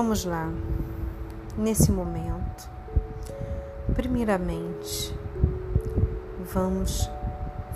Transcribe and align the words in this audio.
Vamos 0.00 0.24
lá. 0.24 0.48
Nesse 1.56 1.90
momento, 1.90 2.70
primeiramente, 3.96 5.12
vamos 6.54 7.10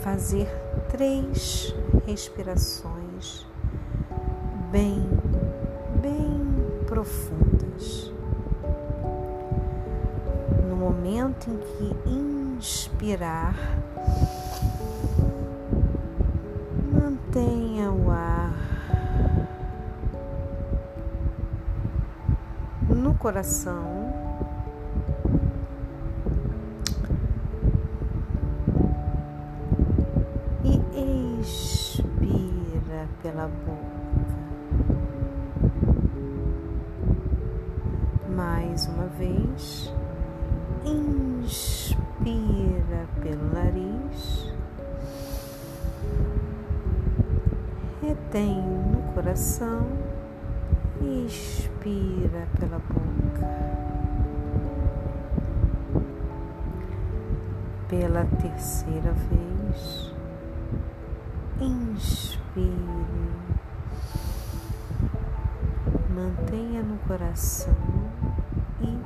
fazer 0.00 0.48
três 0.88 1.74
respirações 2.06 3.46
bem, 4.72 5.06
bem 6.00 6.40
profundas. 6.86 8.10
No 10.70 10.74
momento 10.74 11.50
em 11.50 11.58
que 11.58 12.08
inspirar, 12.08 13.54
mantenha 16.94 17.92
o 17.92 18.10
ar 18.10 18.65
no 23.06 23.14
coração. 23.14 24.12
E 30.64 31.40
expira 31.40 33.06
pela 33.22 33.46
boca. 33.46 33.86
Mais 38.34 38.88
uma 38.88 39.06
vez, 39.06 39.94
inspira 40.84 41.86
pelo 43.22 43.52
nariz. 43.54 44.52
Retém 48.02 48.60
no 48.60 49.00
coração 49.14 49.86
e 51.00 51.26
expira 51.86 52.48
pela 52.58 52.80
boca. 52.80 53.46
Pela 57.88 58.24
terceira 58.24 59.12
vez, 59.12 60.12
inspire, 61.60 62.66
mantenha 66.12 66.82
no 66.82 66.98
coração 67.06 67.76
e 68.80 69.00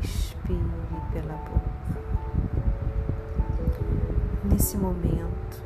expire 0.00 1.00
pela 1.14 1.32
boca. 1.32 1.64
Nesse 4.44 4.76
momento, 4.76 5.62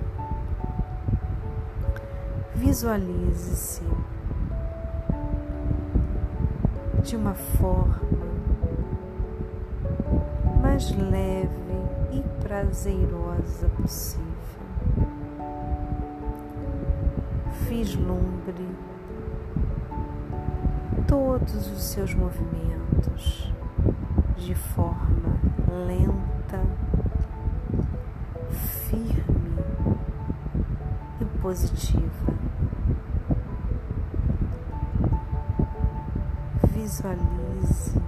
visualize-se 2.55 3.83
de 7.09 7.17
uma 7.17 7.33
forma 7.33 7.99
mais 10.61 10.91
leve 10.91 11.49
e 12.13 12.23
prazerosa 12.43 13.67
possível. 13.81 14.29
Vislumbre 17.67 18.69
todos 21.07 21.71
os 21.71 21.83
seus 21.83 22.13
movimentos 22.13 23.55
de 24.37 24.55
forma 24.55 25.41
lenta, 25.87 26.61
firme 28.87 29.65
e 31.23 31.25
positiva. 31.41 32.28
Visualize, 36.89 38.01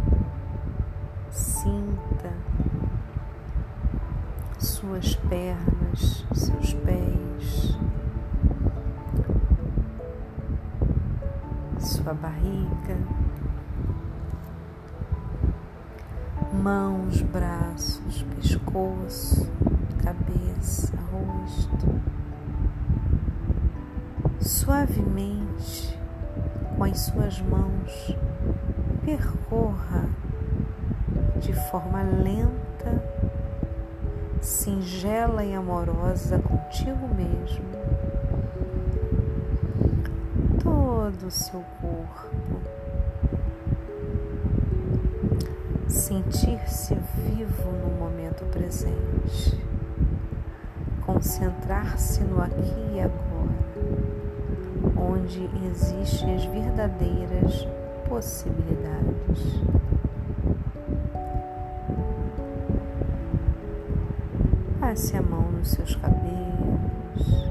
sinta 1.31 2.33
suas 4.59 5.15
pernas, 5.17 6.25
seus 6.33 6.73
pés, 6.73 7.79
sua 11.79 12.15
barriga, 12.15 12.97
mãos, 16.55 17.21
braços, 17.21 18.23
pescoço, 18.35 19.47
cabeça, 20.03 20.97
rosto. 21.13 22.01
Suavemente, 24.41 26.01
com 26.79 26.85
as 26.85 26.99
suas 26.99 27.43
mãos, 27.43 28.17
percorra 29.11 30.09
de 31.41 31.53
forma 31.53 32.01
lenta, 32.01 33.03
singela 34.41 35.45
e 35.45 35.53
amorosa 35.53 36.39
contigo 36.39 37.09
mesmo 37.17 37.65
todo 40.63 41.27
o 41.27 41.31
seu 41.31 41.61
corpo. 41.81 42.61
Sentir-se 45.89 46.95
vivo 46.95 47.73
no 47.73 47.99
momento 47.99 48.45
presente, 48.45 49.61
concentrar-se 51.05 52.23
no 52.23 52.41
aqui 52.41 52.95
e 52.95 53.01
agora, 53.01 53.59
onde 54.97 55.51
existem 55.67 56.37
as 56.37 56.45
verdadeiras 56.45 57.67
possibilidades. 58.11 59.63
Passe 64.81 65.17
a 65.17 65.23
mão 65.23 65.53
nos 65.53 65.69
seus 65.71 65.95
cabelos, 65.95 67.49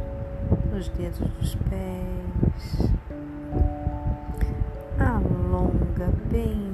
nos 0.74 0.90
dedos 0.90 1.20
dos 1.40 1.56
pés. 1.56 2.92
Alonga 5.00 6.12
bem, 6.30 6.70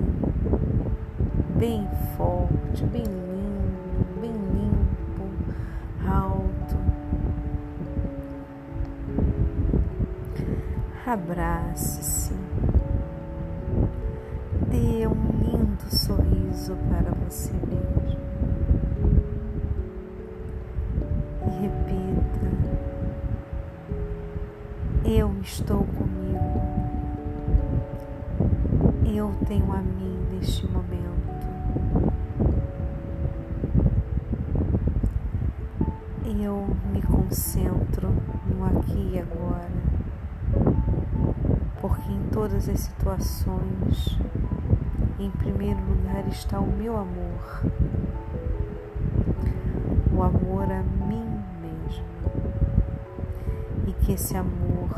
bem 1.60 1.88
forte, 2.18 2.84
bem 2.86 3.04
lindo, 3.04 4.20
bem 4.20 4.32
limpo, 4.32 5.30
alto. 6.10 6.76
Abrace-se. 11.06 12.45
Dê 14.76 15.08
um 15.08 15.32
lindo 15.42 15.90
sorriso 15.90 16.76
para 16.90 17.10
você 17.24 17.54
mesmo. 17.54 18.20
E 21.46 21.50
repita: 21.62 22.46
Eu 25.06 25.34
estou 25.42 25.86
comigo. 25.86 26.62
Eu 29.06 29.34
tenho 29.48 29.72
a 29.72 29.78
mim 29.78 30.20
neste 30.34 30.68
momento. 30.68 30.84
Eu 36.38 36.68
me 36.92 37.02
concentro 37.02 38.10
no 38.46 38.66
aqui 38.66 39.12
e 39.14 39.20
agora 39.20 39.70
porque 41.88 42.12
em 42.12 42.30
todas 42.32 42.68
as 42.68 42.80
situações, 42.80 44.18
em 45.20 45.30
primeiro 45.30 45.80
lugar 45.82 46.28
está 46.28 46.60
o 46.60 46.66
meu 46.66 46.98
amor, 46.98 47.62
o 50.12 50.24
amor 50.24 50.64
a 50.64 50.82
mim 50.82 51.44
mesmo, 51.62 52.06
e 53.86 53.94
que 53.94 54.14
esse 54.14 54.36
amor 54.36 54.90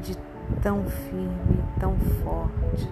de 0.00 0.16
tão 0.62 0.82
firme, 0.86 1.62
tão 1.78 1.94
forte, 2.22 2.90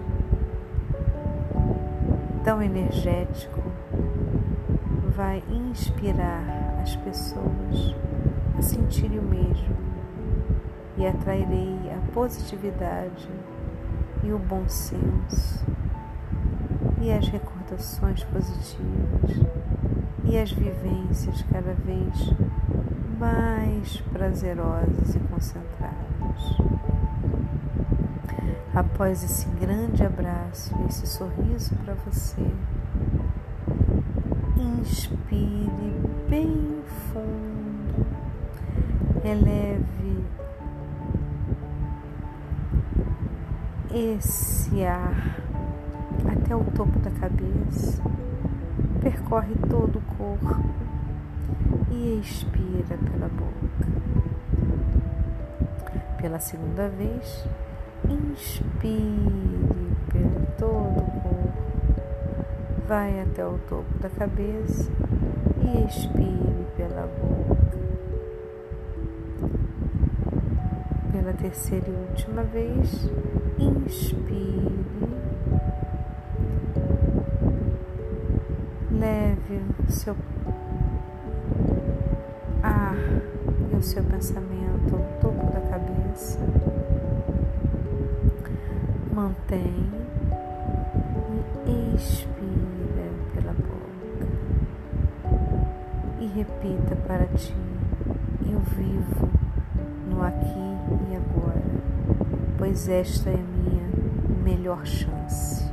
tão 2.43 2.61
energético, 2.61 3.63
vai 5.15 5.41
inspirar 5.49 6.43
as 6.83 6.95
pessoas 6.97 7.95
a 8.55 8.61
sentirem 8.61 9.17
o 9.17 9.23
mesmo 9.23 9.92
e 10.97 11.07
atrairei 11.07 11.79
a 11.91 12.11
positividade 12.13 13.29
e 14.23 14.31
o 14.31 14.39
bom 14.39 14.67
senso 14.67 15.65
e 17.01 17.11
as 17.11 17.27
recordações 17.27 18.23
positivas 18.23 19.45
e 20.23 20.37
as 20.37 20.51
vivências 20.51 21.43
cada 21.51 21.73
vez 21.73 22.33
mais 23.19 24.01
prazerosas 24.11 25.15
e 25.15 25.19
concentradas. 25.19 26.57
Após 28.73 29.23
esse 29.23 29.47
grande 29.59 30.03
abraço, 30.03 30.73
esse 30.89 31.05
sorriso 31.05 31.75
para 31.83 31.93
você, 31.93 32.41
inspire 34.57 35.93
bem 36.27 36.81
fundo, 37.11 38.05
eleve 39.23 40.02
esse 43.93 44.83
ar 44.83 45.37
até 46.31 46.55
o 46.55 46.63
topo 46.63 46.97
da 46.99 47.11
cabeça, 47.11 48.01
percorre 49.01 49.53
todo 49.69 49.99
o 49.99 50.15
corpo 50.17 50.63
e 51.91 52.19
expira 52.19 52.97
pela 52.97 53.29
boca. 53.29 53.53
Pela 56.19 56.39
segunda 56.39 56.89
vez, 56.89 57.47
inspire 58.09 58.97
pelo 60.11 60.45
todo 60.57 60.99
o 60.99 61.21
corpo, 61.21 61.53
vai 62.87 63.21
até 63.21 63.45
o 63.45 63.59
topo 63.69 63.99
da 63.99 64.09
cabeça 64.09 64.89
e 65.61 65.85
expire 65.85 66.65
pela 66.75 67.07
boca. 67.21 67.52
Pela 71.23 71.35
terceira 71.35 71.85
e 71.87 72.09
última 72.09 72.43
vez, 72.43 73.09
inspire. 73.57 74.75
Leve 78.91 79.61
o 79.87 79.89
seu 79.89 80.17
ar 82.61 82.97
e 83.71 83.75
o 83.77 83.81
seu 83.81 84.03
pensamento 84.03 84.97
ao 84.97 85.21
topo 85.21 85.45
da 85.53 85.61
cabeça. 85.61 86.39
Mantenha 89.13 90.03
e 91.65 91.95
expira 91.95 93.09
pela 93.33 93.53
boca. 93.53 94.27
E 96.19 96.27
repita 96.35 96.97
para 97.07 97.25
ti: 97.27 97.55
Eu 98.45 98.59
vivo 98.59 99.29
no 100.09 100.21
aqui 100.21 100.72
e 101.09 101.15
agora, 101.15 101.61
pois 102.57 102.87
esta 102.89 103.29
é 103.29 103.33
a 103.33 103.37
minha 103.37 103.83
melhor 104.43 104.85
chance. 104.85 105.63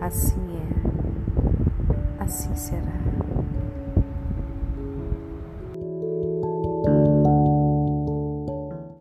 Assim 0.00 0.58
é, 0.58 2.22
assim 2.22 2.54
será. 2.54 3.09